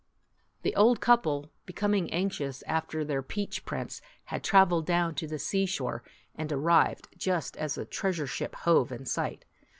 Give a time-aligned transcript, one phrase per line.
[0.63, 5.67] The old couple, becoming anxious after their Peach Prince, had traveled down to the sea
[5.67, 9.45] shore, and arrived just as the treasure ship hove in sight.